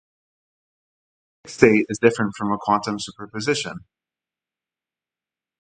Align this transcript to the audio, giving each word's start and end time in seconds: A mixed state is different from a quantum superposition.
A 0.03 1.45
mixed 1.45 1.57
state 1.59 1.85
is 1.87 1.99
different 1.99 2.33
from 2.35 2.51
a 2.51 2.57
quantum 2.57 2.97
superposition. 2.99 3.81